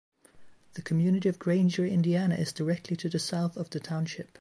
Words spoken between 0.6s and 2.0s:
The community of Granger,